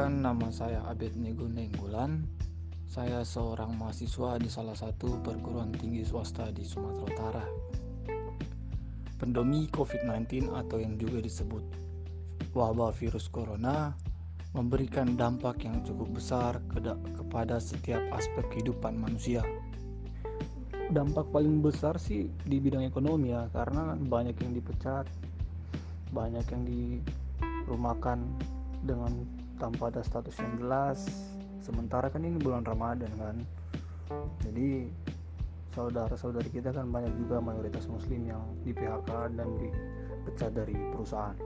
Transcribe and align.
Perkenalkan 0.00 0.24
nama 0.24 0.48
saya 0.48 0.80
Abed 0.88 1.12
Nego 1.12 1.44
Nenggolan 1.44 2.24
Saya 2.88 3.20
seorang 3.20 3.76
mahasiswa 3.76 4.40
di 4.40 4.48
salah 4.48 4.72
satu 4.72 5.20
perguruan 5.20 5.68
tinggi 5.76 6.00
swasta 6.00 6.48
di 6.48 6.64
Sumatera 6.64 7.04
Utara. 7.04 7.44
Pandemi 9.20 9.68
COVID-19 9.68 10.56
atau 10.56 10.80
yang 10.80 10.96
juga 10.96 11.20
disebut 11.20 11.60
wabah 12.56 12.96
virus 12.96 13.28
corona 13.28 13.92
memberikan 14.56 15.20
dampak 15.20 15.68
yang 15.68 15.84
cukup 15.84 16.16
besar 16.16 16.64
kepada 17.20 17.60
setiap 17.60 18.00
aspek 18.16 18.48
kehidupan 18.56 18.96
manusia. 18.96 19.44
Dampak 20.96 21.28
paling 21.28 21.60
besar 21.60 22.00
sih 22.00 22.32
di 22.48 22.56
bidang 22.56 22.88
ekonomi 22.88 23.36
ya 23.36 23.52
karena 23.52 24.00
banyak 24.00 24.32
yang 24.40 24.56
dipecat 24.56 25.04
banyak 26.08 26.48
yang 26.48 26.62
dirumahkan 26.64 28.24
dengan 28.80 29.39
tanpa 29.60 29.92
ada 29.92 30.00
status 30.00 30.32
yang 30.40 30.56
jelas. 30.56 31.04
Sementara 31.60 32.08
kan 32.08 32.24
ini 32.24 32.40
bulan 32.40 32.64
Ramadan 32.64 33.12
kan? 33.20 33.36
Jadi 34.40 34.88
saudara-saudari 35.70 36.50
kita 36.50 36.74
kan 36.74 36.90
banyak 36.90 37.14
juga 37.14 37.38
mayoritas 37.38 37.86
muslim 37.86 38.26
yang 38.26 38.42
di 38.66 38.74
PHK 38.74 39.36
dan 39.38 39.48
dipecat 39.60 40.50
dari 40.50 40.74
perusahaan. 40.90 41.36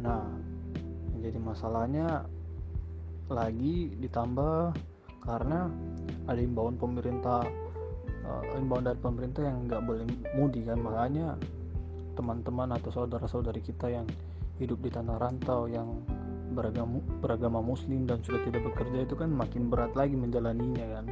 Nah 0.00 0.24
jadi 1.20 1.38
masalahnya 1.38 2.26
lagi 3.28 3.92
ditambah 4.00 4.72
karena 5.22 5.68
ada 6.24 6.40
imbauan 6.40 6.80
pemerintah 6.80 7.44
uh, 8.24 8.42
imbauan 8.56 8.88
dari 8.88 8.98
pemerintah 8.98 9.42
yang 9.44 9.68
nggak 9.68 9.82
boleh 9.84 10.04
mudik 10.34 10.66
kan? 10.66 10.80
Makanya 10.80 11.36
teman-teman 12.18 12.74
atau 12.74 12.90
saudara-saudari 12.90 13.62
kita 13.62 13.86
yang 13.92 14.06
hidup 14.58 14.82
di 14.82 14.90
tanah 14.90 15.22
rantau 15.22 15.70
yang 15.70 16.02
beragama, 16.58 16.98
beragama 17.22 17.62
muslim 17.62 18.02
dan 18.02 18.18
sudah 18.26 18.42
tidak 18.42 18.66
bekerja 18.66 19.06
itu 19.06 19.14
kan 19.14 19.30
makin 19.30 19.70
berat 19.70 19.94
lagi 19.94 20.18
menjalaninya 20.18 20.86
kan. 20.98 21.04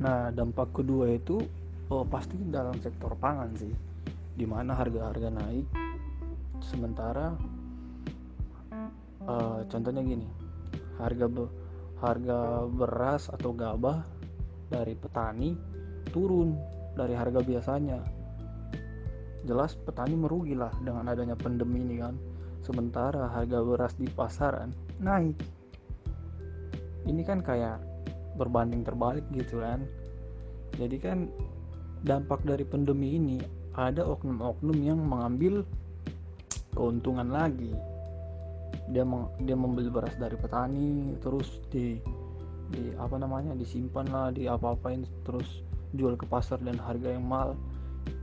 Nah 0.00 0.32
dampak 0.32 0.72
kedua 0.72 1.12
itu 1.12 1.44
oh, 1.92 2.08
pasti 2.08 2.40
dalam 2.48 2.80
sektor 2.80 3.12
pangan 3.20 3.52
sih. 3.52 3.72
Di 4.32 4.48
mana 4.48 4.72
harga-harga 4.72 5.28
naik. 5.28 5.68
Sementara 6.64 7.36
uh, 9.28 9.60
contohnya 9.68 10.00
gini. 10.00 10.24
Harga 10.96 11.28
be, 11.28 11.44
harga 12.00 12.64
beras 12.64 13.28
atau 13.28 13.52
gabah 13.52 14.00
dari 14.72 14.96
petani 14.96 15.52
turun 16.08 16.56
dari 16.96 17.12
harga 17.12 17.44
biasanya. 17.44 18.00
Jelas 19.44 19.76
petani 19.76 20.16
merugi 20.16 20.56
lah 20.56 20.72
dengan 20.80 21.12
adanya 21.12 21.36
pandemi 21.36 21.84
ini 21.84 22.00
kan 22.00 22.16
sementara 22.64 23.28
harga 23.28 23.58
beras 23.60 23.94
di 23.98 24.08
pasaran 24.08 24.72
naik. 25.02 25.36
Ini 27.06 27.22
kan 27.22 27.44
kayak 27.44 27.78
berbanding 28.36 28.84
terbalik 28.84 29.24
gitu 29.32 29.60
kan. 29.64 29.84
Jadi 30.76 30.96
kan 31.00 31.18
dampak 32.04 32.44
dari 32.44 32.62
pandemi 32.62 33.16
ini 33.16 33.38
ada 33.76 34.04
oknum-oknum 34.04 34.78
yang 34.80 35.00
mengambil 35.00 35.64
keuntungan 36.76 37.28
lagi. 37.32 37.72
Dia 38.92 39.02
meng, 39.02 39.32
dia 39.42 39.56
membeli 39.56 39.90
beras 39.90 40.14
dari 40.20 40.36
petani 40.38 41.16
terus 41.18 41.58
di 41.72 41.98
di 42.66 42.90
apa 42.98 43.14
namanya 43.14 43.54
disimpan 43.54 44.06
lah 44.10 44.28
di 44.34 44.50
apa-apain 44.50 45.06
terus 45.22 45.62
jual 45.94 46.18
ke 46.18 46.26
pasar 46.26 46.60
dan 46.60 46.76
harga 46.76 47.14
yang 47.14 47.24
mahal. 47.24 47.56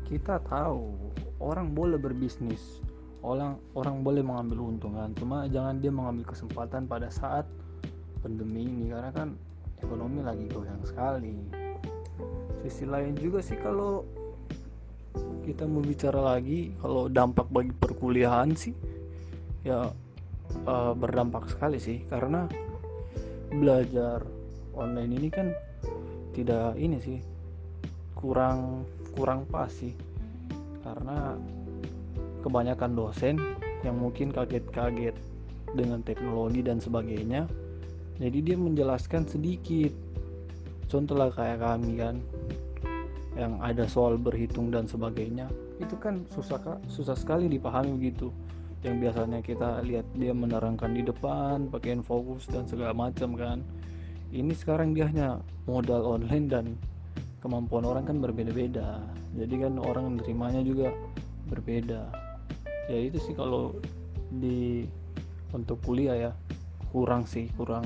Kita 0.08 0.40
tahu 0.46 0.94
orang 1.42 1.74
boleh 1.74 1.98
berbisnis 1.98 2.84
orang 3.24 3.56
orang 3.74 4.04
boleh 4.04 4.20
mengambil 4.20 4.68
untungan 4.68 5.10
cuma 5.16 5.48
jangan 5.48 5.80
dia 5.80 5.90
mengambil 5.90 6.28
kesempatan 6.36 6.86
pada 6.86 7.08
saat 7.08 7.48
pandemi 8.24 8.68
ini 8.68 8.92
karena 8.92 9.12
kan 9.12 9.36
ekonomi 9.84 10.24
lagi 10.24 10.48
goyang 10.48 10.80
sekali. 10.88 11.36
Sisi 12.64 12.88
lain 12.88 13.20
juga 13.20 13.44
sih 13.44 13.60
kalau 13.60 14.08
kita 15.44 15.68
mau 15.68 15.84
bicara 15.84 16.40
lagi 16.40 16.72
kalau 16.80 17.12
dampak 17.12 17.52
bagi 17.52 17.76
perkuliahan 17.76 18.56
sih 18.56 18.72
ya 19.68 19.92
uh, 20.64 20.94
berdampak 20.96 21.52
sekali 21.52 21.78
sih. 21.78 22.08
Karena 22.08 22.48
belajar 23.52 24.24
online 24.74 25.12
ini 25.20 25.30
kan 25.30 25.52
tidak 26.32 26.80
ini 26.80 26.98
sih 27.04 27.20
kurang 28.16 28.88
kurang 29.12 29.44
pas 29.52 29.68
sih. 29.68 29.92
Karena 30.80 31.36
kebanyakan 32.44 32.92
dosen 32.94 33.40
yang 33.88 33.96
mungkin 34.00 34.32
kaget-kaget 34.32 35.16
dengan 35.74 36.04
teknologi 36.04 36.62
dan 36.62 36.78
sebagainya. 36.78 37.50
Jadi 38.22 38.40
dia 38.46 38.58
menjelaskan 38.60 39.26
sedikit. 39.26 39.92
Contoh 40.88 41.18
lah 41.18 41.34
kayak 41.34 41.64
kami 41.64 41.98
kan 41.98 42.22
yang 43.34 43.58
ada 43.60 43.90
soal 43.90 44.16
berhitung 44.16 44.70
dan 44.70 44.86
sebagainya. 44.86 45.50
Itu 45.82 45.98
kan 45.98 46.24
susah 46.30 46.62
susah 46.86 47.18
sekali 47.18 47.50
dipahami 47.50 47.98
begitu. 47.98 48.30
Yang 48.86 48.96
biasanya 49.10 49.40
kita 49.42 49.70
lihat 49.82 50.06
dia 50.14 50.36
menerangkan 50.36 50.92
di 50.94 51.02
depan 51.02 51.72
pakai 51.72 52.04
fokus 52.06 52.46
dan 52.46 52.70
segala 52.70 52.94
macam 52.94 53.34
kan. 53.34 53.64
Ini 54.34 54.54
sekarang 54.54 54.94
dia 54.94 55.10
hanya 55.10 55.42
modal 55.66 56.06
online 56.06 56.48
dan 56.50 56.66
kemampuan 57.42 57.86
orang 57.90 58.06
kan 58.06 58.18
berbeda-beda. 58.22 59.02
Jadi 59.34 59.56
kan 59.66 59.82
orang 59.82 60.18
menerimanya 60.18 60.62
juga 60.62 60.94
berbeda 61.50 62.23
ya 62.92 62.98
itu 63.00 63.18
sih 63.20 63.34
kalau 63.36 63.76
di 64.34 64.88
untuk 65.54 65.80
kuliah 65.86 66.30
ya 66.30 66.32
kurang 66.90 67.24
sih 67.30 67.48
kurang 67.54 67.86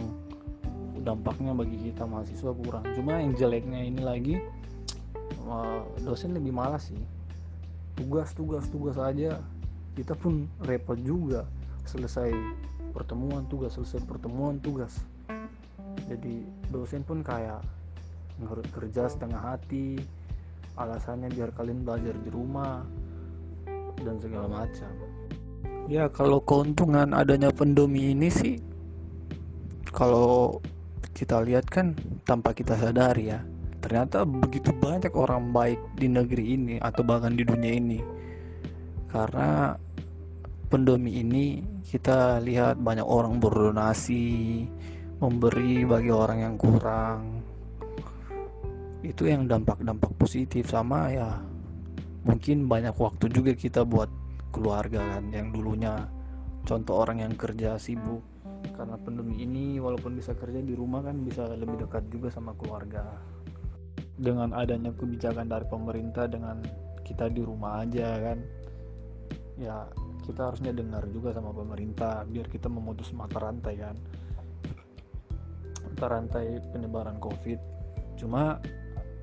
dampaknya 1.07 1.55
bagi 1.55 1.77
kita 1.91 2.03
mahasiswa 2.03 2.51
kurang. 2.51 2.83
Cuma 2.91 3.23
yang 3.23 3.31
jeleknya 3.37 3.79
ini 3.79 4.01
lagi 4.03 4.35
eh, 5.23 5.81
dosen 6.03 6.35
lebih 6.35 6.51
malas 6.51 6.91
sih. 6.91 6.99
Tugas 7.95 8.35
tugas 8.35 8.67
tugas 8.67 8.99
aja. 8.99 9.39
Kita 9.95 10.13
pun 10.13 10.45
repot 10.67 10.99
juga 10.99 11.47
selesai 11.87 12.29
pertemuan 12.91 13.47
tugas 13.47 13.79
selesai 13.79 14.03
pertemuan 14.03 14.59
tugas. 14.59 14.99
Jadi 16.11 16.43
dosen 16.69 17.07
pun 17.07 17.23
kayak 17.23 17.63
kerja 18.75 19.09
setengah 19.09 19.41
hati 19.41 19.97
alasannya 20.77 21.33
biar 21.33 21.49
kalian 21.57 21.81
belajar 21.81 22.13
di 22.21 22.29
rumah 22.29 22.85
dan 24.07 24.15
segala 24.23 24.47
macam. 24.47 24.91
Ya 25.91 26.07
kalau 26.07 26.39
keuntungan 26.43 27.11
adanya 27.11 27.51
pandemi 27.51 28.15
ini 28.15 28.31
sih 28.31 28.55
kalau 29.91 30.59
kita 31.11 31.43
lihat 31.43 31.67
kan 31.67 31.95
tanpa 32.23 32.55
kita 32.55 32.75
sadari 32.75 33.31
ya 33.35 33.39
ternyata 33.83 34.27
begitu 34.27 34.75
banyak 34.75 35.11
orang 35.15 35.55
baik 35.55 35.79
di 35.95 36.11
negeri 36.11 36.59
ini 36.59 36.75
atau 36.79 37.03
bahkan 37.03 37.35
di 37.35 37.43
dunia 37.43 37.73
ini. 37.75 37.99
Karena 39.07 39.71
pandemi 40.67 41.23
ini 41.23 41.63
kita 41.87 42.43
lihat 42.43 42.83
banyak 42.83 43.07
orang 43.07 43.39
berdonasi 43.39 44.67
memberi 45.23 45.87
bagi 45.87 46.11
orang 46.11 46.39
yang 46.43 46.55
kurang. 46.59 47.39
Itu 49.07 49.23
yang 49.23 49.47
dampak-dampak 49.47 50.19
positif 50.19 50.67
sama 50.67 51.07
ya 51.07 51.39
mungkin 52.27 52.67
banyak 52.67 52.93
waktu 52.99 53.31
juga 53.31 53.55
kita 53.55 53.87
buat 53.87 54.11
keluarga 54.51 54.99
kan 54.99 55.31
yang 55.31 55.55
dulunya 55.55 56.11
contoh 56.67 56.99
orang 57.07 57.23
yang 57.23 57.33
kerja 57.39 57.79
sibuk. 57.79 58.21
Karena 58.75 58.99
pandemi 58.99 59.41
ini 59.41 59.79
walaupun 59.79 60.19
bisa 60.19 60.35
kerja 60.35 60.59
di 60.59 60.75
rumah 60.75 61.01
kan 61.01 61.23
bisa 61.23 61.47
lebih 61.55 61.87
dekat 61.87 62.03
juga 62.11 62.27
sama 62.29 62.51
keluarga. 62.59 63.15
Dengan 64.17 64.51
adanya 64.51 64.91
kebijakan 64.91 65.47
dari 65.47 65.65
pemerintah 65.71 66.27
dengan 66.27 66.59
kita 67.07 67.31
di 67.31 67.39
rumah 67.39 67.87
aja 67.87 68.19
kan 68.19 68.43
ya 69.57 69.87
kita 70.27 70.53
harusnya 70.53 70.75
dengar 70.75 71.07
juga 71.09 71.33
sama 71.33 71.49
pemerintah 71.49 72.27
biar 72.27 72.51
kita 72.51 72.67
memutus 72.67 73.15
mata 73.15 73.39
rantai 73.39 73.75
kan. 73.79 73.95
Mata 75.87 76.05
rantai 76.11 76.59
penyebaran 76.75 77.17
covid. 77.23 77.57
Cuma 78.19 78.59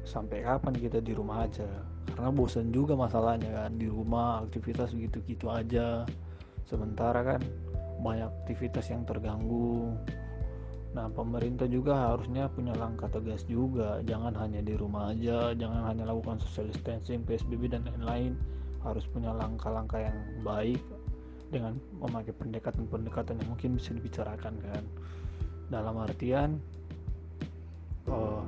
sampai 0.05 0.45
kapan 0.45 0.77
kita 0.77 1.01
di 1.01 1.17
rumah 1.17 1.49
aja? 1.49 1.67
Karena 2.15 2.31
bosan 2.31 2.71
juga 2.71 2.95
masalahnya 2.95 3.51
kan 3.51 3.75
di 3.75 3.89
rumah 3.89 4.45
aktivitas 4.45 4.95
gitu-gitu 4.95 5.51
aja. 5.51 6.05
Sementara 6.69 7.25
kan 7.25 7.41
banyak 8.01 8.29
aktivitas 8.45 8.93
yang 8.93 9.03
terganggu. 9.09 9.97
Nah 10.95 11.11
pemerintah 11.11 11.67
juga 11.67 12.15
harusnya 12.15 12.47
punya 12.47 12.77
langkah 12.79 13.11
tegas 13.11 13.43
juga. 13.51 13.99
Jangan 14.07 14.37
hanya 14.39 14.63
di 14.63 14.79
rumah 14.79 15.11
aja 15.11 15.51
jangan 15.57 15.91
hanya 15.91 16.07
lakukan 16.07 16.39
social 16.39 16.71
distancing 16.71 17.27
PSBB 17.27 17.73
dan 17.73 17.83
lain-lain. 17.89 18.39
Harus 18.87 19.09
punya 19.11 19.35
langkah-langkah 19.35 19.99
yang 19.99 20.17
baik 20.47 20.79
dengan 21.51 21.81
memakai 21.99 22.37
pendekatan-pendekatan 22.37 23.43
yang 23.43 23.49
mungkin 23.57 23.75
bisa 23.75 23.91
dibicarakan 23.91 24.55
kan. 24.63 24.85
Dalam 25.73 25.99
artian 25.99 26.61
uh, 28.09 28.43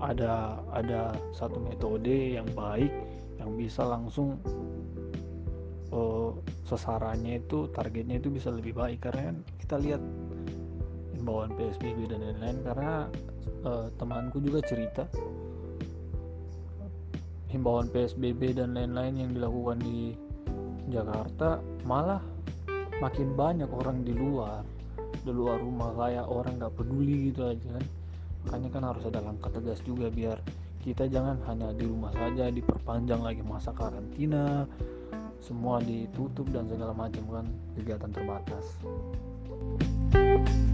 ada 0.00 0.60
ada 0.72 1.14
satu 1.34 1.60
metode 1.60 2.40
yang 2.40 2.48
baik 2.56 2.92
yang 3.40 3.56
bisa 3.56 3.84
langsung 3.84 4.36
uh, 5.92 6.32
sasarannya 6.68 7.40
itu 7.40 7.68
targetnya 7.72 8.20
itu 8.20 8.28
bisa 8.32 8.52
lebih 8.52 8.76
baik. 8.76 9.04
Karena 9.04 9.32
kan 9.32 9.36
kita 9.60 9.76
lihat 9.80 10.02
himbauan 11.16 11.52
PSBB 11.52 12.08
dan 12.08 12.20
lain-lain 12.24 12.58
karena 12.64 12.92
uh, 13.68 13.86
temanku 14.00 14.40
juga 14.40 14.64
cerita 14.64 15.04
himbauan 17.50 17.90
PSBB 17.90 18.56
dan 18.56 18.78
lain-lain 18.78 19.26
yang 19.26 19.30
dilakukan 19.34 19.82
di 19.82 20.14
Jakarta 20.88 21.58
malah 21.84 22.22
makin 23.02 23.34
banyak 23.34 23.68
orang 23.68 24.06
di 24.06 24.14
luar 24.14 24.62
di 25.20 25.32
luar 25.34 25.58
rumah 25.60 25.90
kayak 25.98 26.26
orang 26.30 26.56
nggak 26.56 26.74
peduli 26.78 27.30
gitu 27.30 27.50
aja 27.50 27.68
kan 27.76 27.84
makanya 28.46 28.68
kan 28.72 28.82
harus 28.88 29.04
ada 29.06 29.20
langkah 29.20 29.50
tegas 29.52 29.80
juga 29.84 30.08
biar 30.08 30.40
kita 30.80 31.06
jangan 31.12 31.36
hanya 31.44 31.76
di 31.76 31.84
rumah 31.84 32.12
saja 32.16 32.48
diperpanjang 32.48 33.20
lagi 33.20 33.44
masa 33.44 33.70
karantina 33.76 34.64
semua 35.40 35.80
ditutup 35.80 36.48
dan 36.52 36.68
segala 36.68 36.92
macam 36.92 37.24
kan 37.32 37.46
kegiatan 37.76 38.12
terbatas. 38.12 38.64
thank 40.12 40.48
you 40.48 40.69